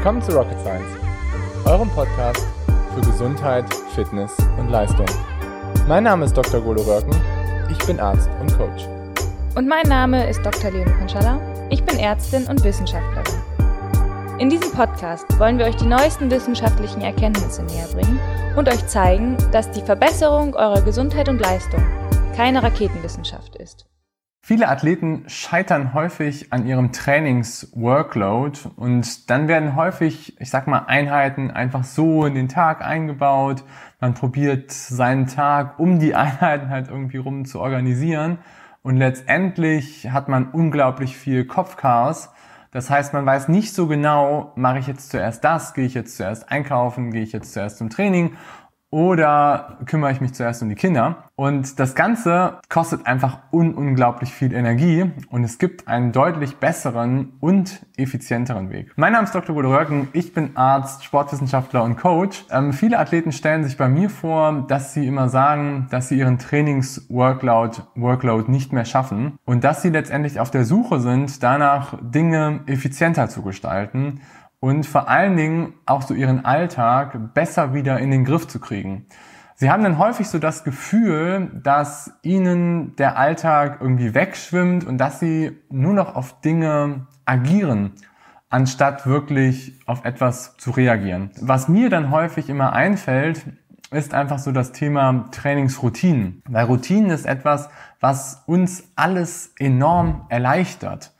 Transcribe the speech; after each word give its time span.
Willkommen 0.00 0.22
zu 0.22 0.32
Rocket 0.32 0.58
Science, 0.60 0.96
eurem 1.66 1.90
Podcast 1.90 2.46
für 2.94 3.02
Gesundheit, 3.02 3.66
Fitness 3.94 4.34
und 4.58 4.70
Leistung. 4.70 5.04
Mein 5.86 6.04
Name 6.04 6.24
ist 6.24 6.34
Dr. 6.34 6.58
Golo 6.62 6.80
Röcken, 6.80 7.14
ich 7.70 7.76
bin 7.86 8.00
Arzt 8.00 8.30
und 8.40 8.50
Coach. 8.56 8.88
Und 9.56 9.68
mein 9.68 9.86
Name 9.86 10.26
ist 10.26 10.42
Dr. 10.42 10.70
Leonie 10.70 10.90
Konschalla, 10.92 11.38
ich 11.68 11.84
bin 11.84 11.98
Ärztin 11.98 12.46
und 12.46 12.64
Wissenschaftlerin. 12.64 13.42
In 14.38 14.48
diesem 14.48 14.72
Podcast 14.72 15.26
wollen 15.38 15.58
wir 15.58 15.66
euch 15.66 15.76
die 15.76 15.84
neuesten 15.84 16.30
wissenschaftlichen 16.30 17.02
Erkenntnisse 17.02 17.62
näher 17.64 17.88
bringen 17.92 18.18
und 18.56 18.70
euch 18.70 18.86
zeigen, 18.86 19.36
dass 19.52 19.70
die 19.70 19.82
Verbesserung 19.82 20.54
eurer 20.54 20.80
Gesundheit 20.80 21.28
und 21.28 21.40
Leistung 21.40 21.84
keine 22.34 22.62
Raketenwissenschaft 22.62 23.54
ist. 23.56 23.89
Viele 24.42 24.68
Athleten 24.68 25.24
scheitern 25.26 25.92
häufig 25.92 26.52
an 26.52 26.66
ihrem 26.66 26.92
Trainings-Workload 26.92 28.58
und 28.74 29.28
dann 29.30 29.48
werden 29.48 29.76
häufig, 29.76 30.40
ich 30.40 30.50
sag 30.50 30.66
mal, 30.66 30.86
Einheiten 30.86 31.50
einfach 31.50 31.84
so 31.84 32.24
in 32.24 32.34
den 32.34 32.48
Tag 32.48 32.82
eingebaut. 32.82 33.62
Man 34.00 34.14
probiert 34.14 34.72
seinen 34.72 35.26
Tag 35.26 35.78
um 35.78 36.00
die 36.00 36.14
Einheiten 36.16 36.70
halt 36.70 36.88
irgendwie 36.88 37.18
rum 37.18 37.44
zu 37.44 37.60
organisieren 37.60 38.38
und 38.82 38.96
letztendlich 38.96 40.10
hat 40.10 40.28
man 40.28 40.48
unglaublich 40.50 41.16
viel 41.16 41.44
Kopfchaos. 41.44 42.30
Das 42.72 42.88
heißt, 42.88 43.12
man 43.12 43.26
weiß 43.26 43.48
nicht 43.48 43.74
so 43.74 43.88
genau, 43.88 44.52
mache 44.54 44.78
ich 44.78 44.86
jetzt 44.86 45.10
zuerst 45.10 45.44
das, 45.44 45.74
gehe 45.74 45.84
ich 45.84 45.94
jetzt 45.94 46.16
zuerst 46.16 46.50
einkaufen, 46.50 47.10
gehe 47.10 47.22
ich 47.22 47.32
jetzt 47.32 47.52
zuerst 47.52 47.78
zum 47.78 47.90
Training 47.90 48.36
oder 48.90 49.78
kümmere 49.86 50.12
ich 50.12 50.20
mich 50.20 50.34
zuerst 50.34 50.62
um 50.62 50.68
die 50.68 50.74
Kinder? 50.74 51.24
Und 51.36 51.78
das 51.78 51.94
Ganze 51.94 52.58
kostet 52.68 53.06
einfach 53.06 53.38
un 53.52 53.74
unglaublich 53.74 54.32
viel 54.34 54.52
Energie 54.52 55.10
und 55.30 55.44
es 55.44 55.58
gibt 55.58 55.88
einen 55.88 56.12
deutlich 56.12 56.56
besseren 56.56 57.32
und 57.40 57.86
effizienteren 57.96 58.70
Weg. 58.70 58.92
Mein 58.96 59.12
Name 59.12 59.24
ist 59.24 59.34
Dr. 59.34 59.54
Gode 59.54 59.68
Röcken, 59.68 60.08
ich 60.12 60.34
bin 60.34 60.56
Arzt, 60.56 61.04
Sportwissenschaftler 61.04 61.84
und 61.84 61.96
Coach. 61.96 62.44
Ähm, 62.50 62.72
viele 62.72 62.98
Athleten 62.98 63.32
stellen 63.32 63.64
sich 63.64 63.76
bei 63.76 63.88
mir 63.88 64.10
vor, 64.10 64.66
dass 64.68 64.92
sie 64.92 65.06
immer 65.06 65.28
sagen, 65.28 65.86
dass 65.90 66.08
sie 66.08 66.18
ihren 66.18 66.38
Trainings-Workload 66.38 67.82
Workload 67.94 68.50
nicht 68.50 68.72
mehr 68.72 68.84
schaffen 68.84 69.38
und 69.44 69.64
dass 69.64 69.82
sie 69.82 69.90
letztendlich 69.90 70.40
auf 70.40 70.50
der 70.50 70.64
Suche 70.64 71.00
sind, 71.00 71.42
danach 71.42 71.96
Dinge 72.02 72.60
effizienter 72.66 73.28
zu 73.28 73.42
gestalten 73.42 74.20
und 74.60 74.86
vor 74.86 75.08
allen 75.08 75.36
Dingen 75.36 75.74
auch 75.86 76.02
so 76.02 76.14
ihren 76.14 76.44
Alltag 76.44 77.34
besser 77.34 77.74
wieder 77.74 77.98
in 77.98 78.10
den 78.10 78.24
Griff 78.24 78.46
zu 78.46 78.60
kriegen. 78.60 79.06
Sie 79.56 79.70
haben 79.70 79.82
dann 79.82 79.98
häufig 79.98 80.28
so 80.28 80.38
das 80.38 80.64
Gefühl, 80.64 81.50
dass 81.62 82.12
ihnen 82.22 82.96
der 82.96 83.18
Alltag 83.18 83.78
irgendwie 83.80 84.14
wegschwimmt 84.14 84.84
und 84.86 84.98
dass 84.98 85.20
sie 85.20 85.58
nur 85.68 85.92
noch 85.92 86.14
auf 86.14 86.40
Dinge 86.40 87.06
agieren, 87.26 87.92
anstatt 88.48 89.06
wirklich 89.06 89.78
auf 89.86 90.04
etwas 90.04 90.56
zu 90.56 90.70
reagieren. 90.70 91.30
Was 91.40 91.68
mir 91.68 91.90
dann 91.90 92.10
häufig 92.10 92.48
immer 92.48 92.72
einfällt, 92.72 93.44
ist 93.90 94.14
einfach 94.14 94.38
so 94.38 94.52
das 94.52 94.72
Thema 94.72 95.28
Trainingsroutinen. 95.30 96.42
Weil 96.48 96.64
Routinen 96.64 97.10
ist 97.10 97.26
etwas, 97.26 97.68
was 98.00 98.42
uns 98.46 98.84
alles 98.96 99.52
enorm 99.58 100.26
erleichtert. 100.28 101.12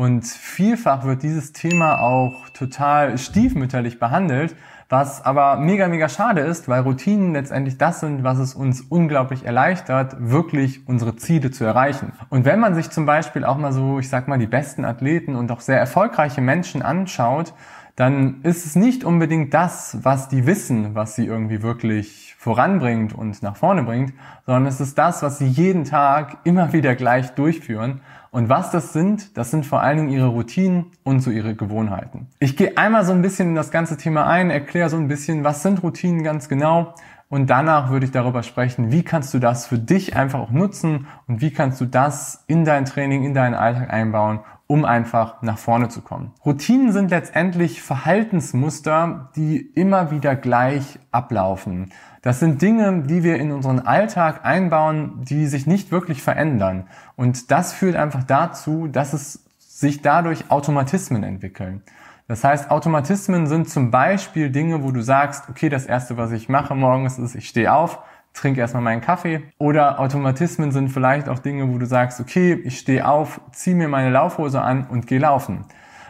Und 0.00 0.24
vielfach 0.24 1.04
wird 1.04 1.22
dieses 1.22 1.52
Thema 1.52 2.00
auch 2.00 2.48
total 2.54 3.18
stiefmütterlich 3.18 3.98
behandelt, 3.98 4.56
was 4.88 5.22
aber 5.22 5.56
mega, 5.58 5.88
mega 5.88 6.08
schade 6.08 6.40
ist, 6.40 6.70
weil 6.70 6.80
Routinen 6.80 7.34
letztendlich 7.34 7.76
das 7.76 8.00
sind, 8.00 8.24
was 8.24 8.38
es 8.38 8.54
uns 8.54 8.80
unglaublich 8.80 9.44
erleichtert, 9.44 10.16
wirklich 10.18 10.88
unsere 10.88 11.16
Ziele 11.16 11.50
zu 11.50 11.64
erreichen. 11.64 12.14
Und 12.30 12.46
wenn 12.46 12.60
man 12.60 12.74
sich 12.74 12.88
zum 12.88 13.04
Beispiel 13.04 13.44
auch 13.44 13.58
mal 13.58 13.74
so, 13.74 13.98
ich 13.98 14.08
sag 14.08 14.26
mal, 14.26 14.38
die 14.38 14.46
besten 14.46 14.86
Athleten 14.86 15.36
und 15.36 15.52
auch 15.52 15.60
sehr 15.60 15.78
erfolgreiche 15.78 16.40
Menschen 16.40 16.80
anschaut, 16.80 17.52
dann 17.96 18.42
ist 18.42 18.66
es 18.66 18.76
nicht 18.76 19.04
unbedingt 19.04 19.52
das, 19.54 19.98
was 20.02 20.28
die 20.28 20.46
wissen, 20.46 20.94
was 20.94 21.16
sie 21.16 21.26
irgendwie 21.26 21.62
wirklich 21.62 22.34
voranbringt 22.38 23.14
und 23.14 23.42
nach 23.42 23.56
vorne 23.56 23.82
bringt, 23.82 24.14
sondern 24.46 24.66
es 24.66 24.80
ist 24.80 24.96
das, 24.96 25.22
was 25.22 25.38
sie 25.38 25.46
jeden 25.46 25.84
Tag 25.84 26.38
immer 26.44 26.72
wieder 26.72 26.94
gleich 26.94 27.30
durchführen. 27.30 28.00
Und 28.32 28.48
was 28.48 28.70
das 28.70 28.92
sind, 28.92 29.36
das 29.36 29.50
sind 29.50 29.66
vor 29.66 29.82
allen 29.82 29.98
Dingen 29.98 30.10
ihre 30.10 30.28
Routinen 30.28 30.86
und 31.02 31.20
so 31.20 31.32
ihre 31.32 31.56
Gewohnheiten. 31.56 32.28
Ich 32.38 32.56
gehe 32.56 32.78
einmal 32.78 33.04
so 33.04 33.12
ein 33.12 33.22
bisschen 33.22 33.48
in 33.48 33.54
das 33.56 33.72
ganze 33.72 33.96
Thema 33.96 34.26
ein, 34.28 34.50
erkläre 34.50 34.88
so 34.88 34.96
ein 34.96 35.08
bisschen, 35.08 35.42
was 35.42 35.62
sind 35.62 35.82
Routinen 35.82 36.22
ganz 36.22 36.48
genau. 36.48 36.94
Und 37.28 37.50
danach 37.50 37.90
würde 37.90 38.06
ich 38.06 38.12
darüber 38.12 38.42
sprechen, 38.42 38.90
wie 38.90 39.02
kannst 39.02 39.34
du 39.34 39.38
das 39.38 39.66
für 39.66 39.78
dich 39.78 40.16
einfach 40.16 40.40
auch 40.40 40.50
nutzen 40.50 41.06
und 41.28 41.40
wie 41.40 41.52
kannst 41.52 41.80
du 41.80 41.86
das 41.86 42.44
in 42.46 42.64
dein 42.64 42.84
Training, 42.84 43.24
in 43.24 43.34
deinen 43.34 43.54
Alltag 43.54 43.92
einbauen, 43.92 44.40
um 44.70 44.84
einfach 44.84 45.42
nach 45.42 45.58
vorne 45.58 45.88
zu 45.88 46.00
kommen. 46.00 46.30
Routinen 46.46 46.92
sind 46.92 47.10
letztendlich 47.10 47.82
Verhaltensmuster, 47.82 49.30
die 49.34 49.58
immer 49.58 50.12
wieder 50.12 50.36
gleich 50.36 51.00
ablaufen. 51.10 51.90
Das 52.22 52.38
sind 52.38 52.62
Dinge, 52.62 53.02
die 53.02 53.24
wir 53.24 53.34
in 53.38 53.50
unseren 53.50 53.80
Alltag 53.80 54.44
einbauen, 54.44 55.24
die 55.24 55.48
sich 55.48 55.66
nicht 55.66 55.90
wirklich 55.90 56.22
verändern. 56.22 56.84
Und 57.16 57.50
das 57.50 57.72
führt 57.72 57.96
einfach 57.96 58.22
dazu, 58.22 58.86
dass 58.86 59.12
es 59.12 59.44
sich 59.58 60.02
dadurch 60.02 60.52
Automatismen 60.52 61.24
entwickeln. 61.24 61.82
Das 62.28 62.44
heißt, 62.44 62.70
Automatismen 62.70 63.48
sind 63.48 63.68
zum 63.68 63.90
Beispiel 63.90 64.50
Dinge, 64.50 64.84
wo 64.84 64.92
du 64.92 65.02
sagst, 65.02 65.48
okay, 65.48 65.68
das 65.68 65.84
erste, 65.84 66.16
was 66.16 66.30
ich 66.30 66.48
mache 66.48 66.76
morgens 66.76 67.18
ist, 67.18 67.34
ich 67.34 67.48
stehe 67.48 67.72
auf, 67.72 67.98
trinke 68.32 68.60
erstmal 68.60 68.82
meinen 68.82 69.00
Kaffee. 69.00 69.42
Oder 69.58 70.00
Automatismen 70.00 70.72
sind 70.72 70.88
vielleicht 70.88 71.28
auch 71.28 71.38
Dinge, 71.38 71.68
wo 71.68 71.78
du 71.78 71.86
sagst, 71.86 72.20
okay, 72.20 72.60
ich 72.64 72.78
stehe 72.78 73.06
auf, 73.06 73.40
ziehe 73.52 73.76
mir 73.76 73.88
meine 73.88 74.10
Laufhose 74.10 74.62
an 74.62 74.86
und 74.86 75.06
gehe 75.06 75.18
laufen. 75.18 75.64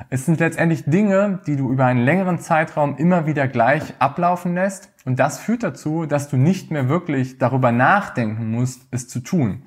Es 0.09 0.25
sind 0.25 0.41
letztendlich 0.41 0.85
Dinge, 0.87 1.41
die 1.47 1.57
du 1.57 1.71
über 1.71 1.85
einen 1.85 2.05
längeren 2.05 2.39
Zeitraum 2.39 2.97
immer 2.97 3.27
wieder 3.27 3.49
gleich 3.49 3.95
ablaufen 3.99 4.55
lässt. 4.55 4.91
Und 5.05 5.19
das 5.19 5.39
führt 5.39 5.63
dazu, 5.63 6.07
dass 6.07 6.29
du 6.29 6.37
nicht 6.37 6.71
mehr 6.71 6.89
wirklich 6.89 7.39
darüber 7.39 7.71
nachdenken 7.73 8.51
musst, 8.51 8.87
es 8.91 9.09
zu 9.09 9.21
tun. 9.21 9.65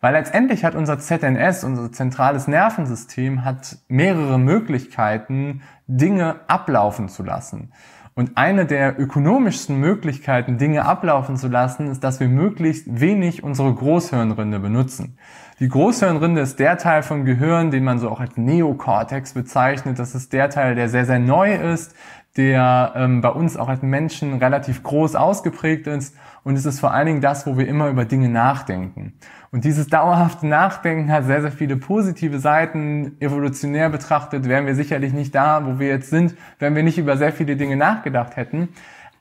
Weil 0.00 0.12
letztendlich 0.12 0.64
hat 0.64 0.74
unser 0.74 0.98
ZNS, 0.98 1.64
unser 1.64 1.90
zentrales 1.90 2.46
Nervensystem, 2.46 3.44
hat 3.44 3.78
mehrere 3.88 4.38
Möglichkeiten, 4.38 5.62
Dinge 5.86 6.40
ablaufen 6.46 7.08
zu 7.08 7.22
lassen. 7.22 7.72
Und 8.16 8.36
eine 8.36 8.64
der 8.64 9.00
ökonomischsten 9.00 9.76
Möglichkeiten, 9.80 10.56
Dinge 10.56 10.84
ablaufen 10.84 11.36
zu 11.36 11.48
lassen, 11.48 11.88
ist, 11.88 12.04
dass 12.04 12.20
wir 12.20 12.28
möglichst 12.28 13.00
wenig 13.00 13.42
unsere 13.42 13.74
Großhirnrinde 13.74 14.60
benutzen. 14.60 15.18
Die 15.58 15.68
Großhirnrinde 15.68 16.40
ist 16.40 16.60
der 16.60 16.78
Teil 16.78 17.02
vom 17.02 17.24
Gehirn, 17.24 17.72
den 17.72 17.82
man 17.82 17.98
so 17.98 18.08
auch 18.08 18.20
als 18.20 18.36
Neokortex 18.36 19.34
bezeichnet. 19.34 19.98
Das 19.98 20.14
ist 20.14 20.32
der 20.32 20.48
Teil, 20.48 20.76
der 20.76 20.88
sehr, 20.88 21.06
sehr 21.06 21.18
neu 21.18 21.54
ist, 21.54 21.96
der 22.36 22.92
ähm, 22.96 23.20
bei 23.20 23.28
uns 23.28 23.56
auch 23.56 23.68
als 23.68 23.82
Menschen 23.82 24.38
relativ 24.38 24.82
groß 24.82 25.14
ausgeprägt 25.14 25.86
ist. 25.86 26.16
Und 26.42 26.56
es 26.56 26.66
ist 26.66 26.80
vor 26.80 26.92
allen 26.92 27.06
Dingen 27.06 27.20
das, 27.20 27.46
wo 27.46 27.56
wir 27.56 27.68
immer 27.68 27.88
über 27.88 28.04
Dinge 28.04 28.28
nachdenken. 28.28 29.12
Und 29.52 29.64
dieses 29.64 29.86
dauerhafte 29.86 30.46
Nachdenken 30.48 31.12
hat 31.12 31.26
sehr, 31.26 31.42
sehr 31.42 31.52
viele 31.52 31.76
positive 31.76 32.40
Seiten. 32.40 33.16
Evolutionär 33.20 33.88
betrachtet 33.88 34.48
wären 34.48 34.66
wir 34.66 34.74
sicherlich 34.74 35.12
nicht 35.12 35.34
da, 35.34 35.64
wo 35.64 35.78
wir 35.78 35.88
jetzt 35.88 36.10
sind, 36.10 36.34
wenn 36.58 36.74
wir 36.74 36.82
nicht 36.82 36.98
über 36.98 37.16
sehr 37.16 37.32
viele 37.32 37.56
Dinge 37.56 37.76
nachgedacht 37.76 38.36
hätten. 38.36 38.70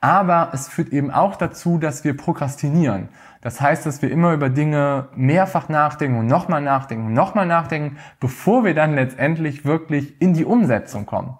Aber 0.01 0.49
es 0.51 0.67
führt 0.67 0.91
eben 0.91 1.11
auch 1.11 1.35
dazu, 1.35 1.77
dass 1.77 2.03
wir 2.03 2.17
prokrastinieren. 2.17 3.09
Das 3.41 3.61
heißt, 3.61 3.85
dass 3.85 4.01
wir 4.01 4.09
immer 4.09 4.33
über 4.33 4.49
Dinge 4.49 5.07
mehrfach 5.15 5.69
nachdenken 5.69 6.17
und 6.17 6.27
nochmal 6.27 6.61
nachdenken 6.61 7.05
und 7.05 7.13
nochmal 7.13 7.45
nachdenken, 7.45 7.97
bevor 8.19 8.65
wir 8.65 8.73
dann 8.73 8.95
letztendlich 8.95 9.65
wirklich 9.65 10.19
in 10.19 10.33
die 10.33 10.45
Umsetzung 10.45 11.05
kommen. 11.05 11.37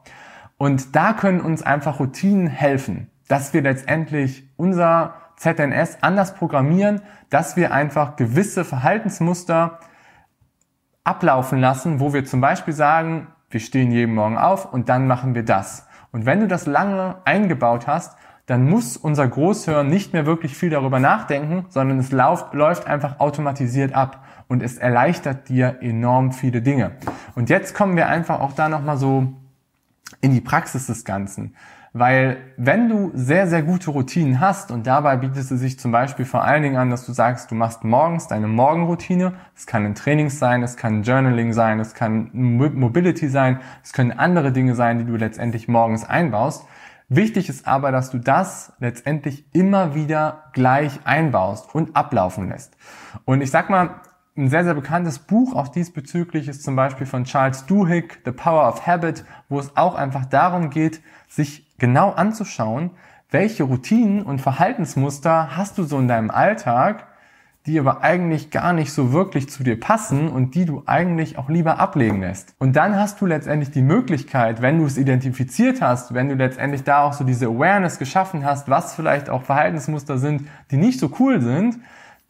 Und 0.64 0.96
da 0.96 1.12
können 1.12 1.42
uns 1.42 1.62
einfach 1.62 2.00
Routinen 2.00 2.48
helfen, 2.48 3.10
dass 3.28 3.54
wir 3.54 3.62
letztendlich 3.62 4.50
unser 4.56 5.16
ZNS 5.36 5.98
anders 6.00 6.36
programmieren, 6.36 7.02
dass 7.30 7.58
wir 7.58 7.74
einfach 7.74 8.16
gewisse 8.16 8.64
Verhaltensmuster 8.64 9.80
ablaufen 11.04 11.60
lassen, 11.60 12.00
wo 12.00 12.14
wir 12.14 12.24
zum 12.24 12.40
Beispiel 12.40 12.74
sagen, 12.74 13.28
wir 13.50 13.60
stehen 13.60 13.92
jeden 13.92 14.16
Morgen 14.16 14.38
auf 14.38 14.72
und 14.72 14.88
dann 14.88 15.06
machen 15.06 15.36
wir 15.36 15.44
das. 15.44 15.86
Und 16.14 16.26
wenn 16.26 16.40
du 16.40 16.48
das 16.48 16.66
lange 16.66 17.18
eingebaut 17.26 17.86
hast, 17.86 18.16
dann 18.46 18.70
muss 18.70 18.96
unser 18.96 19.28
Großhirn 19.28 19.90
nicht 19.90 20.14
mehr 20.14 20.26
wirklich 20.26 20.56
viel 20.56 20.70
darüber 20.70 21.02
nachdenken, 21.02 21.66
sondern 21.68 22.00
es 22.00 22.14
läuft, 22.14 22.54
läuft 22.54 22.88
einfach 22.88 23.20
automatisiert 23.20 23.94
ab 23.94 24.24
und 24.48 24.64
es 24.64 24.78
erleichtert 24.78 25.50
dir 25.50 25.80
enorm 25.82 26.32
viele 26.32 26.62
Dinge. 26.62 26.92
Und 27.36 27.50
jetzt 27.50 27.76
kommen 27.76 27.98
wir 27.98 28.08
einfach 28.08 28.40
auch 28.40 28.54
da 28.54 28.70
nochmal 28.70 28.96
so 28.96 29.34
in 30.24 30.32
die 30.32 30.42
Praxis 30.42 30.88
des 30.88 31.04
Ganzen. 31.04 31.54
Weil 31.96 32.38
wenn 32.58 32.90
du 32.90 33.12
sehr, 33.14 33.46
sehr 33.46 33.62
gute 33.62 33.92
Routinen 33.92 34.40
hast 34.40 34.72
und 34.72 34.88
dabei 34.88 35.18
bietet 35.18 35.38
es 35.38 35.50
sich 35.50 35.78
zum 35.78 35.92
Beispiel 35.92 36.26
vor 36.26 36.44
allen 36.44 36.64
Dingen 36.64 36.78
an, 36.78 36.90
dass 36.90 37.06
du 37.06 37.12
sagst, 37.12 37.52
du 37.52 37.56
machst 37.56 37.84
morgens 37.84 38.28
deine 38.28 38.48
Morgenroutine. 38.48 39.34
Es 39.56 39.68
kann 39.68 39.86
ein 39.86 39.94
Trainings 39.94 40.40
sein, 40.40 40.64
es 40.64 40.76
kann 40.76 41.04
Journaling 41.04 41.54
sein, 41.54 41.80
es 41.80 41.94
kann 41.94 42.32
Mobility 42.34 43.28
sein, 43.28 43.60
es 43.84 43.94
können 43.94 44.12
andere 44.12 44.52
Dinge 44.52 44.74
sein, 44.74 44.98
die 44.98 45.06
du 45.06 45.18
letztendlich 45.18 45.68
morgens 45.68 46.04
einbaust. 46.04 46.66
Wichtig 47.10 47.48
ist 47.48 47.68
aber, 47.68 47.92
dass 47.92 48.10
du 48.10 48.18
das 48.18 48.74
letztendlich 48.80 49.46
immer 49.54 49.94
wieder 49.94 50.46
gleich 50.54 51.02
einbaust 51.04 51.76
und 51.76 51.96
ablaufen 51.96 52.50
lässt. 52.50 52.76
Und 53.26 53.42
ich 53.42 53.52
sag 53.52 53.70
mal, 53.70 54.02
ein 54.36 54.50
sehr, 54.50 54.64
sehr 54.64 54.74
bekanntes 54.74 55.20
Buch 55.20 55.56
auch 55.56 55.68
diesbezüglich 55.68 56.48
ist 56.48 56.64
zum 56.64 56.76
Beispiel 56.76 57.06
von 57.06 57.26
Charles 57.26 57.66
Duhigg, 57.68 58.20
The 58.26 58.32
Power 58.32 58.68
of 58.68 58.88
Habit, 58.88 59.26
wo 59.48 59.60
es 59.60 59.78
auch 59.78 59.96
einfach 59.96 60.26
darum 60.26 60.72
geht, 60.72 61.02
sich 61.28 61.68
genau 61.78 62.12
anzuschauen, 62.12 62.92
welche 63.30 63.64
Routinen 63.64 64.24
und 64.24 64.42
Verhaltensmuster 64.42 65.56
hast 65.56 65.78
du 65.78 65.84
so 65.84 66.00
in 66.00 66.08
deinem 66.08 66.32
Alltag, 66.32 67.08
die 67.66 67.80
aber 67.80 68.02
eigentlich 68.02 68.52
gar 68.52 68.74
nicht 68.74 68.92
so 68.92 69.14
wirklich 69.14 69.50
zu 69.50 69.64
dir 69.64 69.80
passen 69.80 70.30
und 70.30 70.54
die 70.56 70.66
du 70.66 70.84
eigentlich 70.86 71.38
auch 71.38 71.48
lieber 71.48 71.80
ablegen 71.80 72.20
lässt. 72.20 72.56
Und 72.60 72.76
dann 72.76 72.96
hast 72.98 73.22
du 73.22 73.26
letztendlich 73.26 73.72
die 73.72 73.82
Möglichkeit, 73.82 74.62
wenn 74.62 74.80
du 74.80 74.86
es 74.86 74.98
identifiziert 74.98 75.82
hast, 75.82 76.14
wenn 76.14 76.28
du 76.28 76.36
letztendlich 76.36 76.84
da 76.84 77.04
auch 77.04 77.14
so 77.14 77.24
diese 77.24 77.48
Awareness 77.48 78.00
geschaffen 78.00 78.44
hast, 78.44 78.68
was 78.68 78.96
vielleicht 78.96 79.30
auch 79.30 79.44
Verhaltensmuster 79.44 80.18
sind, 80.18 80.48
die 80.72 80.78
nicht 80.78 81.00
so 81.00 81.12
cool 81.20 81.40
sind, 81.40 81.80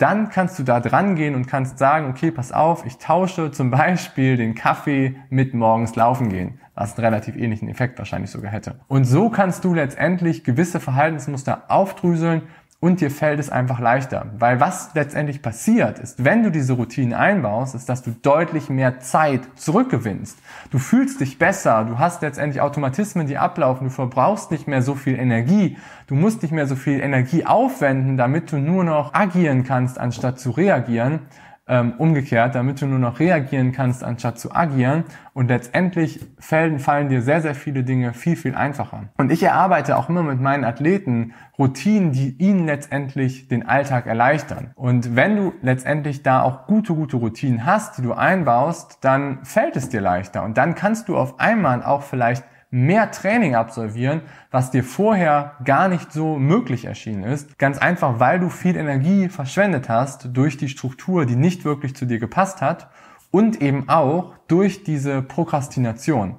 dann 0.04 0.28
kannst 0.28 0.60
du 0.60 0.64
da 0.64 0.82
dran 0.82 1.16
gehen 1.16 1.34
und 1.34 1.48
kannst 1.48 1.78
sagen, 1.78 2.10
okay, 2.10 2.30
pass 2.30 2.52
auf, 2.52 2.86
ich 2.86 2.98
tausche 2.98 3.52
zum 3.52 3.72
Beispiel 3.72 4.36
den 4.36 4.54
Kaffee 4.54 5.16
mit 5.30 5.54
morgens 5.54 5.96
laufen 5.96 6.28
gehen, 6.28 6.60
was 6.76 6.98
einen 6.98 7.06
relativ 7.06 7.38
ähnlichen 7.38 7.70
Effekt 7.70 8.00
wahrscheinlich 8.00 8.30
sogar 8.30 8.52
hätte. 8.52 8.82
Und 8.90 9.06
so 9.06 9.30
kannst 9.30 9.64
du 9.64 9.74
letztendlich 9.74 10.44
gewisse 10.44 10.82
Verhaltensmuster 10.82 11.64
aufdrüseln 11.70 12.42
und 12.84 13.00
dir 13.00 13.12
fällt 13.12 13.40
es 13.40 13.50
einfach 13.50 13.80
leichter. 13.80 14.26
Weil 14.38 14.60
was 14.60 14.94
letztendlich 14.94 15.42
passiert 15.42 16.00
ist, 16.00 16.26
wenn 16.26 16.44
du 16.44 16.52
diese 16.52 16.74
Routinen 16.74 17.14
einbaust, 17.14 17.76
ist, 17.76 17.88
dass 17.88 18.04
du 18.04 18.12
deutlich 18.12 18.68
mehr 18.68 19.00
Zeit 19.00 19.40
zurückgewinnst. 19.56 20.38
Du 20.70 20.80
fühlst 20.80 21.22
dich 21.22 21.40
besser, 21.40 21.86
du 21.86 21.98
hast 21.98 22.22
letztendlich 22.22 22.60
Automatismen, 22.60 23.26
die 23.26 23.38
ablaufen, 23.38 23.86
du 23.86 23.90
verbrauchst 23.90 24.52
nicht 24.52 24.68
mehr 24.68 24.82
so 24.82 24.96
viel 24.96 25.18
Energie, 25.18 25.78
du 26.08 26.16
musst 26.16 26.42
nicht 26.42 26.52
mehr 26.52 26.68
so 26.68 26.76
viel 26.76 27.00
Energie 27.00 27.46
aufwenden, 27.46 28.18
damit 28.18 28.52
du 28.52 28.58
nur 28.58 28.84
noch 28.84 29.14
agieren 29.14 29.64
kannst, 29.64 29.98
anstatt 29.98 30.42
zu 30.42 30.52
reagieren 30.52 31.22
ähm, 31.68 31.94
umgekehrt, 31.98 32.56
damit 32.56 32.82
du 32.82 32.88
nur 32.88 33.00
noch 33.00 33.20
reagieren 33.20 33.72
kannst, 33.72 34.04
anstatt 34.04 34.38
zu 34.38 34.54
agieren. 34.54 35.06
Und 35.34 35.48
letztendlich 35.48 36.20
fallen, 36.38 36.80
fallen 36.80 37.10
dir 37.10 37.22
sehr, 37.22 37.42
sehr 37.42 37.56
viele 37.56 37.84
Dinge 37.84 38.14
viel, 38.14 38.36
viel 38.36 38.54
einfacher. 38.54 39.10
Und 39.18 39.32
ich 39.32 39.42
erarbeite 39.44 39.98
auch 39.98 40.10
immer 40.10 40.24
mit 40.24 40.42
meinen 40.42 40.66
Athleten 40.66 41.34
Routinen, 41.58 42.12
die 42.12 42.36
ihnen 42.38 42.66
letztendlich 42.66 43.48
den 43.48 43.68
Alltag 43.68 44.08
erleichtern. 44.08 44.72
Und 44.76 45.16
wenn 45.16 45.36
du 45.36 45.54
letztendlich 45.62 46.22
da 46.22 46.42
auch 46.42 46.68
gute, 46.68 46.94
gute 46.94 47.18
Routinen 47.18 47.66
hast, 47.66 47.98
die 47.98 48.02
du 48.02 48.14
einbaust, 48.14 49.00
dann 49.02 49.46
fällt 49.46 49.76
es 49.76 49.90
dir 49.90 50.02
leichter. 50.02 50.44
Und 50.44 50.58
dann 50.58 50.76
kannst 50.76 51.08
du 51.08 51.18
auf 51.18 51.40
einmal 51.40 51.84
auch 51.84 52.04
vielleicht 52.04 52.44
mehr 52.74 53.12
Training 53.12 53.54
absolvieren, 53.54 54.22
was 54.50 54.72
dir 54.72 54.84
vorher 54.84 55.58
gar 55.64 55.88
nicht 55.88 56.12
so 56.12 56.38
möglich 56.40 56.86
erschienen 56.86 57.24
ist. 57.24 57.60
Ganz 57.60 57.78
einfach, 57.78 58.20
weil 58.20 58.40
du 58.40 58.50
viel 58.50 58.76
Energie 58.76 59.30
verschwendet 59.30 59.90
hast 59.90 60.30
durch 60.34 60.58
die 60.58 60.70
Struktur, 60.70 61.28
die 61.28 61.36
nicht 61.36 61.66
wirklich 61.66 61.96
zu 61.96 62.06
dir 62.06 62.18
gepasst 62.18 62.62
hat 62.62 62.90
und 63.30 63.62
eben 63.62 63.90
auch 63.90 64.34
durch 64.48 64.84
diese 64.84 65.22
Prokrastination. 65.22 66.38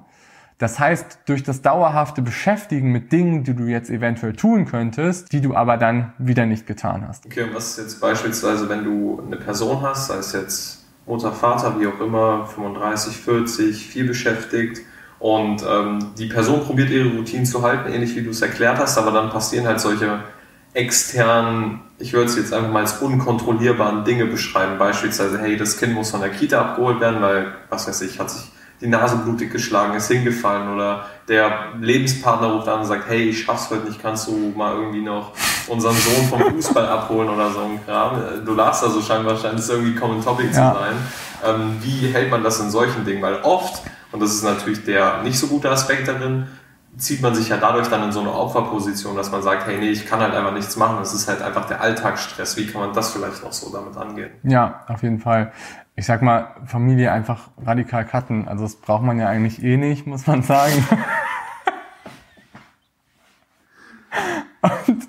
Das 0.57 0.77
heißt, 0.77 1.19
durch 1.25 1.43
das 1.43 1.61
dauerhafte 1.61 2.21
Beschäftigen 2.21 2.91
mit 2.91 3.13
Dingen, 3.13 3.45
die 3.45 3.55
du 3.55 3.63
jetzt 3.63 3.89
eventuell 3.89 4.33
tun 4.33 4.65
könntest, 4.65 5.31
die 5.31 5.39
du 5.39 5.55
aber 5.55 5.77
dann 5.77 6.13
wieder 6.17 6.45
nicht 6.45 6.67
getan 6.67 7.07
hast. 7.07 7.25
Okay, 7.25 7.43
und 7.43 7.55
was 7.55 7.71
ist 7.71 7.77
jetzt 7.77 8.01
beispielsweise, 8.01 8.67
wenn 8.67 8.83
du 8.83 9.21
eine 9.25 9.37
Person 9.37 9.81
hast, 9.81 10.07
sei 10.07 10.17
es 10.17 10.33
jetzt 10.33 10.85
Mutter, 11.05 11.31
Vater, 11.31 11.79
wie 11.79 11.87
auch 11.87 11.99
immer, 12.01 12.45
35, 12.45 13.15
40, 13.15 13.87
viel 13.87 14.07
beschäftigt, 14.07 14.81
und 15.25 15.63
ähm, 15.67 16.11
die 16.19 16.27
Person 16.27 16.63
probiert 16.63 16.91
ihre 16.91 17.09
Routinen 17.09 17.47
zu 17.47 17.63
halten, 17.63 17.91
ähnlich 17.91 18.15
wie 18.15 18.21
du 18.21 18.29
es 18.29 18.43
erklärt 18.43 18.77
hast, 18.77 18.95
aber 18.99 19.09
dann 19.09 19.31
passieren 19.31 19.65
halt 19.65 19.79
solche 19.79 20.19
externen, 20.73 21.79
ich 21.97 22.13
würde 22.13 22.29
es 22.29 22.35
jetzt 22.35 22.53
einfach 22.53 22.71
mal 22.71 22.81
als 22.81 23.01
unkontrollierbaren 23.01 24.03
Dinge 24.03 24.27
beschreiben. 24.27 24.77
Beispielsweise, 24.77 25.39
hey, 25.41 25.57
das 25.57 25.77
Kind 25.77 25.95
muss 25.95 26.11
von 26.11 26.21
der 26.21 26.29
Kita 26.29 26.61
abgeholt 26.61 26.99
werden, 26.99 27.23
weil, 27.23 27.55
was 27.71 27.87
weiß 27.87 28.01
ich, 28.01 28.19
hat 28.19 28.29
sich 28.29 28.43
die 28.81 28.85
Nase 28.85 29.15
blutig 29.15 29.51
geschlagen, 29.51 29.95
ist 29.95 30.09
hingefallen 30.09 30.71
oder 30.71 31.07
der 31.27 31.69
Lebenspartner 31.81 32.49
ruft 32.49 32.67
an 32.67 32.81
und 32.81 32.85
sagt, 32.85 33.09
hey, 33.09 33.29
ich 33.29 33.45
schaff's 33.45 33.71
heute 33.71 33.87
nicht, 33.87 33.99
kannst 33.99 34.27
du 34.27 34.53
mal 34.55 34.75
irgendwie 34.75 35.01
noch 35.01 35.31
unseren 35.67 35.95
Sohn 35.95 36.27
vom 36.29 36.39
Fußball 36.53 36.85
abholen 36.87 37.29
oder 37.29 37.49
so 37.49 37.61
ein 37.61 37.83
Kram. 37.83 38.45
Du 38.45 38.53
lachst 38.53 38.83
also 38.83 39.01
scheinbar, 39.01 39.37
scheint 39.37 39.57
es 39.57 39.69
irgendwie 39.69 39.95
Common 39.95 40.23
Topic 40.23 40.49
ja. 40.49 40.71
zu 40.71 40.79
sein. 40.79 40.95
Ähm, 41.43 41.77
wie 41.81 42.13
hält 42.13 42.29
man 42.29 42.43
das 42.43 42.59
in 42.59 42.69
solchen 42.69 43.03
Dingen? 43.05 43.23
Weil 43.23 43.41
oft 43.41 43.81
und 44.15 44.21
das 44.21 44.33
ist 44.33 44.43
natürlich 44.43 44.85
der 44.85 45.23
nicht 45.23 45.37
so 45.37 45.47
gute 45.47 45.69
Aspekt 45.69 46.07
darin, 46.07 46.47
zieht 46.95 47.21
man 47.21 47.35
sich 47.35 47.49
ja 47.49 47.57
dadurch 47.57 47.89
dann 47.89 48.01
in 48.03 48.13
so 48.13 48.21
eine 48.21 48.31
Opferposition, 48.31 49.17
dass 49.17 49.29
man 49.29 49.41
sagt, 49.41 49.67
hey, 49.67 49.77
nee, 49.77 49.89
ich 49.89 50.05
kann 50.05 50.21
halt 50.21 50.33
einfach 50.33 50.53
nichts 50.53 50.77
machen. 50.77 50.95
Das 50.99 51.13
ist 51.13 51.27
halt 51.27 51.41
einfach 51.41 51.65
der 51.65 51.81
Alltagsstress. 51.81 52.55
Wie 52.55 52.65
kann 52.65 52.79
man 52.79 52.93
das 52.93 53.11
vielleicht 53.11 53.43
noch 53.43 53.51
so 53.51 53.75
damit 53.75 53.97
angehen? 53.97 54.31
Ja, 54.43 54.85
auf 54.87 55.03
jeden 55.03 55.19
Fall. 55.19 55.51
Ich 55.97 56.05
sag 56.05 56.21
mal, 56.21 56.55
Familie 56.65 57.11
einfach 57.11 57.49
radikal 57.61 58.05
cutten. 58.05 58.47
Also 58.47 58.63
das 58.63 58.77
braucht 58.77 59.03
man 59.03 59.19
ja 59.19 59.27
eigentlich 59.27 59.61
eh 59.61 59.75
nicht, 59.75 60.07
muss 60.07 60.25
man 60.27 60.43
sagen. 60.43 60.87
Und 64.87 65.07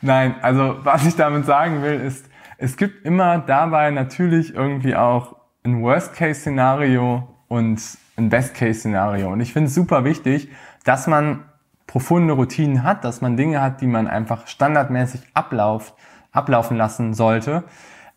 Nein, 0.00 0.36
also 0.40 0.76
was 0.84 1.04
ich 1.04 1.16
damit 1.16 1.44
sagen 1.44 1.82
will, 1.82 2.00
ist, 2.00 2.30
es 2.56 2.78
gibt 2.78 3.04
immer 3.04 3.36
dabei 3.36 3.90
natürlich 3.90 4.54
irgendwie 4.54 4.96
auch 4.96 5.35
ein 5.66 5.82
Worst-Case-Szenario 5.82 7.28
und 7.48 7.82
ein 8.16 8.28
Best-Case-Szenario. 8.28 9.30
Und 9.30 9.40
ich 9.40 9.52
finde 9.52 9.68
es 9.68 9.74
super 9.74 10.04
wichtig, 10.04 10.48
dass 10.84 11.06
man 11.06 11.44
profunde 11.86 12.34
Routinen 12.34 12.82
hat, 12.82 13.04
dass 13.04 13.20
man 13.20 13.36
Dinge 13.36 13.60
hat, 13.60 13.80
die 13.80 13.86
man 13.86 14.06
einfach 14.08 14.46
standardmäßig 14.46 15.22
ablauft, 15.34 15.94
ablaufen 16.32 16.76
lassen 16.76 17.14
sollte. 17.14 17.64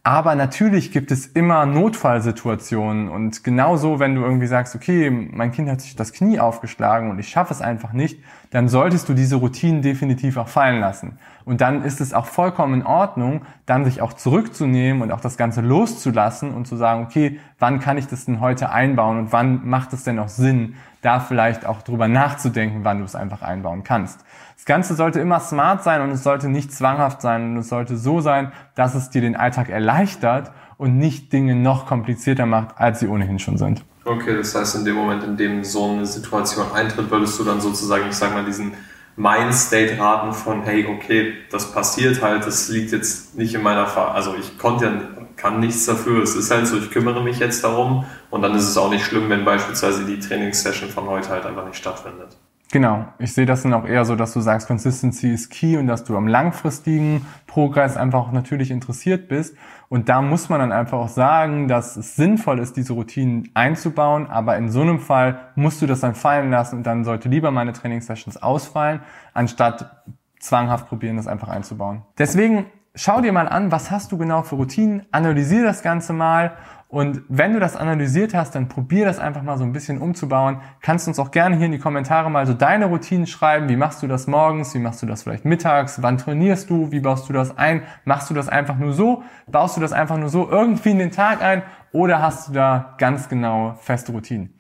Aber 0.04 0.36
natürlich 0.36 0.94
gibt 0.94 1.12
es 1.12 1.28
immer 1.28 1.66
Notfallsituationen 1.66 3.10
und 3.10 3.44
genauso, 3.44 4.00
wenn 4.00 4.16
du 4.16 4.22
irgendwie 4.22 4.48
sagst, 4.48 4.74
okay, 4.74 5.10
mein 5.10 5.52
Kind 5.52 5.70
hat 5.70 5.82
sich 5.82 5.96
das 5.98 6.14
Knie 6.14 6.40
aufgeschlagen 6.40 7.12
und 7.12 7.20
ich 7.20 7.28
schaffe 7.28 7.54
es 7.54 7.62
einfach 7.62 7.92
nicht, 7.92 8.18
dann 8.50 8.70
solltest 8.70 9.10
du 9.10 9.14
diese 9.14 9.36
Routinen 9.36 9.82
definitiv 9.82 10.38
auch 10.38 10.48
fallen 10.48 10.80
lassen. 10.80 11.20
Und 11.44 11.60
dann 11.60 11.84
ist 11.84 12.00
es 12.00 12.14
auch 12.14 12.28
vollkommen 12.28 12.76
in 12.76 12.86
Ordnung, 12.86 13.42
dann 13.66 13.84
sich 13.84 14.02
auch 14.02 14.14
zurückzunehmen 14.14 15.02
und 15.02 15.12
auch 15.12 15.20
das 15.20 15.36
Ganze 15.36 15.60
loszulassen 15.60 16.54
und 16.54 16.66
zu 16.66 16.78
sagen, 16.78 17.04
okay, 17.04 17.40
wann 17.60 17.82
kann 17.82 17.98
ich 17.98 18.08
das 18.08 18.24
denn 18.24 18.40
heute 18.40 18.72
einbauen 18.72 19.18
und 19.20 19.34
wann 19.34 19.68
macht 19.68 19.92
es 19.92 20.06
denn 20.06 20.18
auch 20.18 20.30
Sinn, 20.30 20.76
da 21.02 21.20
vielleicht 21.20 21.66
auch 21.66 21.82
drüber 21.82 22.08
nachzudenken, 22.08 22.84
wann 22.84 23.00
du 23.00 23.06
es 23.06 23.16
einfach 23.16 23.42
einbauen 23.42 23.84
kannst. 23.84 24.24
Das 24.70 24.76
Ganze 24.76 24.94
sollte 24.94 25.20
immer 25.20 25.40
smart 25.40 25.84
sein 25.84 26.00
und 26.04 26.12
es 26.12 26.22
sollte 26.22 26.48
nicht 26.48 26.72
zwanghaft 26.72 27.24
sein 27.24 27.54
und 27.54 27.58
es 27.58 27.70
sollte 27.70 27.98
so 27.98 28.22
sein, 28.22 28.52
dass 28.76 28.94
es 28.94 29.10
dir 29.10 29.20
den 29.20 29.36
Alltag 29.36 29.70
erleichtert 29.70 30.52
und 30.78 30.96
nicht 30.96 31.34
Dinge 31.34 31.56
noch 31.56 31.88
komplizierter 31.88 32.46
macht, 32.46 32.78
als 32.78 33.00
sie 33.00 33.08
ohnehin 33.08 33.40
schon 33.40 33.58
sind. 33.58 33.84
Okay, 34.06 34.38
das 34.38 34.54
heißt, 34.54 34.76
in 34.76 34.86
dem 34.86 34.94
Moment, 34.94 35.24
in 35.24 35.38
dem 35.38 35.64
so 35.64 35.90
eine 35.90 36.06
Situation 36.06 36.72
eintritt, 36.72 37.10
würdest 37.10 37.40
du 37.40 37.46
dann 37.46 37.60
sozusagen, 37.60 38.10
ich 38.10 38.16
sag 38.16 38.32
mal, 38.32 38.46
diesen 38.46 38.74
Mindstate 39.16 39.98
raten 40.00 40.34
von, 40.34 40.62
hey, 40.62 40.86
okay, 40.86 41.34
das 41.50 41.72
passiert 41.72 42.22
halt, 42.22 42.46
das 42.46 42.70
liegt 42.70 42.92
jetzt 42.92 43.36
nicht 43.36 43.56
in 43.56 43.64
meiner 43.64 43.88
Ver 43.88 44.14
also 44.14 44.36
ich 44.36 44.60
konnte 44.60 44.86
ja, 44.86 44.92
kann 45.36 45.62
nichts 45.62 45.88
dafür, 45.88 46.22
es 46.22 46.36
ist 46.36 46.52
halt 46.52 46.68
so, 46.68 46.78
ich 46.78 46.92
kümmere 46.92 47.24
mich 47.24 47.40
jetzt 47.40 47.64
darum 47.64 48.06
und 48.30 48.44
dann 48.44 48.54
ist 48.54 48.70
es 48.70 48.78
auch 48.78 48.92
nicht 48.92 49.04
schlimm, 49.04 49.32
wenn 49.32 49.46
beispielsweise 49.46 50.06
die 50.06 50.20
Trainingssession 50.20 50.92
von 50.92 51.08
heute 51.08 51.30
halt 51.30 51.48
einfach 51.48 51.66
nicht 51.66 51.78
stattfindet. 51.78 52.38
Genau, 52.72 53.08
ich 53.18 53.34
sehe 53.34 53.48
das 53.48 53.64
dann 53.64 53.74
auch 53.74 53.86
eher 53.86 54.06
so, 54.06 54.16
dass 54.16 54.34
du 54.34 54.42
sagst, 54.42 54.68
Consistency 54.68 55.34
ist 55.34 55.50
key 55.50 55.76
und 55.78 55.88
dass 55.88 56.04
du 56.04 56.16
am 56.16 56.28
langfristigen 56.28 57.26
Progress 57.48 57.98
einfach 57.98 58.20
auch 58.20 58.32
natürlich 58.32 58.70
interessiert 58.70 59.28
bist. 59.28 59.58
Und 59.90 60.08
da 60.08 60.22
muss 60.22 60.50
man 60.50 60.60
dann 60.60 60.72
einfach 60.72 61.00
auch 61.00 61.10
sagen, 61.10 61.68
dass 61.68 61.98
es 61.98 62.16
sinnvoll 62.16 62.60
ist, 62.60 62.78
diese 62.78 62.94
Routinen 62.94 63.50
einzubauen, 63.56 64.28
aber 64.28 64.56
in 64.56 64.70
so 64.70 64.82
einem 64.82 65.00
Fall 65.00 65.40
musst 65.56 65.82
du 65.82 65.88
das 65.88 66.02
dann 66.02 66.14
fallen 66.14 66.52
lassen 66.52 66.78
und 66.78 66.84
dann 66.84 67.04
sollte 67.04 67.28
lieber 67.28 67.50
meine 67.50 67.74
Trainingssessions 67.74 68.38
ausfallen, 68.38 69.00
anstatt 69.34 70.04
zwanghaft 70.40 70.88
probieren, 70.88 71.18
das 71.18 71.26
einfach 71.26 71.48
einzubauen. 71.48 72.04
Deswegen 72.20 72.68
schau 72.94 73.20
dir 73.22 73.34
mal 73.34 73.50
an, 73.50 73.72
was 73.72 73.90
hast 73.90 74.12
du 74.12 74.18
genau 74.20 74.44
für 74.44 74.56
Routinen, 74.56 75.08
analysier 75.12 75.64
das 75.64 75.82
Ganze 75.82 76.14
mal 76.14 76.54
und 76.92 77.22
wenn 77.30 77.54
du 77.54 77.60
das 77.60 77.76
analysiert 77.76 78.34
hast, 78.34 78.56
dann 78.56 78.68
probier 78.68 79.06
das 79.06 79.20
einfach 79.20 79.44
mal 79.44 79.60
so 79.60 79.64
ein 79.64 79.74
bisschen 79.74 80.00
umzubauen. 80.00 80.62
Kannst 80.82 81.08
uns 81.08 81.20
auch 81.20 81.30
gerne 81.30 81.56
hier 81.56 81.68
in 81.68 81.72
die 81.72 81.78
Kommentare 81.78 82.32
mal 82.32 82.48
so 82.48 82.56
deine 82.56 82.86
Routinen 82.88 83.28
schreiben. 83.28 83.70
Wie 83.70 83.76
machst 83.76 84.02
du 84.02 84.08
das 84.08 84.26
morgens? 84.26 84.74
Wie 84.74 84.80
machst 84.80 85.04
du 85.04 85.06
das 85.06 85.22
vielleicht 85.22 85.46
mittags? 85.46 86.02
Wann 86.02 86.18
trainierst 86.18 86.68
du? 86.72 86.92
Wie 86.92 87.00
baust 87.00 87.30
du 87.30 87.34
das 87.34 87.56
ein? 87.60 87.84
Machst 88.06 88.32
du 88.32 88.34
das 88.34 88.50
einfach 88.50 88.76
nur 88.80 88.94
so? 88.94 89.22
Baust 89.46 89.78
du 89.78 89.82
das 89.82 89.94
einfach 89.94 90.18
nur 90.18 90.30
so 90.30 90.50
irgendwie 90.50 90.90
in 90.90 90.98
den 90.98 91.12
Tag 91.12 91.44
ein? 91.44 91.62
Oder 91.92 92.24
hast 92.24 92.50
du 92.50 92.54
da 92.54 92.96
ganz 92.98 93.30
genau 93.30 93.76
feste 93.80 94.12
Routinen? 94.12 94.56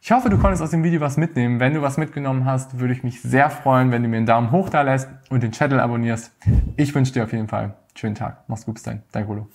Ich 0.00 0.12
hoffe, 0.12 0.30
du 0.30 0.38
konntest 0.38 0.62
aus 0.62 0.70
dem 0.70 0.84
Video 0.84 1.00
was 1.00 1.16
mitnehmen. 1.16 1.58
Wenn 1.58 1.74
du 1.74 1.82
was 1.82 1.96
mitgenommen 1.96 2.44
hast, 2.44 2.78
würde 2.78 2.94
ich 2.94 3.02
mich 3.02 3.22
sehr 3.22 3.50
freuen, 3.50 3.90
wenn 3.90 4.04
du 4.04 4.08
mir 4.08 4.18
einen 4.18 4.26
Daumen 4.26 4.52
hoch 4.52 4.68
da 4.68 4.82
lässt 4.82 5.08
und 5.30 5.42
den 5.42 5.50
Channel 5.50 5.80
abonnierst. 5.80 6.32
Ich 6.76 6.94
wünsche 6.94 7.12
dir 7.12 7.24
auf 7.24 7.32
jeden 7.32 7.48
Fall 7.48 7.64
einen 7.64 7.74
schönen 7.96 8.14
Tag. 8.14 8.44
Mach's 8.46 8.66
gut, 8.66 8.74
bis 8.74 8.84
dann. 8.84 9.02
Dein 9.10 9.26
Golo. 9.26 9.48